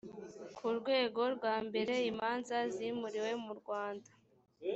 ku 0.55 0.67
rwego 0.77 1.21
rwa 1.35 1.55
mbere 1.67 1.93
imanza 2.11 2.57
zimuriwe 2.73 3.31
mu 3.43 3.53
rwanda 3.59 4.09